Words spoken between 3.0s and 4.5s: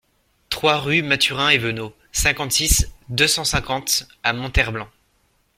deux cent cinquante à